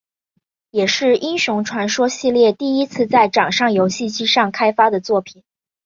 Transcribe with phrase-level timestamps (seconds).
[0.71, 5.43] 也是英雄传说系列第一次在掌上游戏机上开发的作品。